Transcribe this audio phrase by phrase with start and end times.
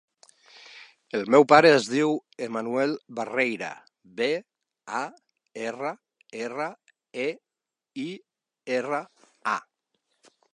[1.17, 2.13] El meu pare es diu
[2.45, 3.69] Emanuel Barreira:
[4.21, 4.29] be,
[5.01, 5.03] a,
[5.67, 5.93] erra,
[6.47, 6.69] erra,
[7.27, 7.29] e,
[8.07, 8.09] i,
[8.79, 9.03] erra,
[9.55, 9.57] a.